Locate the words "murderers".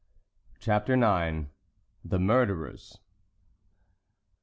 2.17-2.97